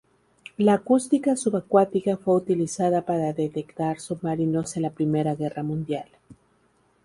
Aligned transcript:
La 0.57 0.73
acústica 0.73 1.35
subacuática 1.35 2.17
fue 2.17 2.33
utilizada 2.33 3.03
para 3.03 3.33
detectar 3.33 3.99
submarinos 3.99 4.75
en 4.75 4.81
la 4.81 4.89
Primera 4.89 5.35
Guerra 5.35 5.61
Mundial. 5.61 6.09